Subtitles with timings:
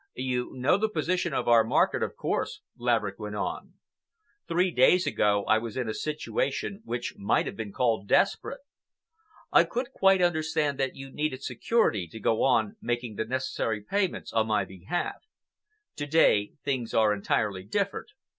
[0.15, 3.73] "You know the position of our market, of course," Laverick went on.
[4.47, 8.61] "Three days ago I was in a situation which might have been called desperate.
[9.51, 14.33] I could quite understand that you needed security to go on making the necessary payments
[14.33, 15.17] on my behalf.
[15.97, 18.07] To day, things are entirely different.